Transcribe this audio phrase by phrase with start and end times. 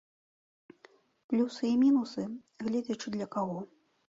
[1.33, 2.27] Плюсы і мінусы,
[2.65, 3.59] гледзячы для каго.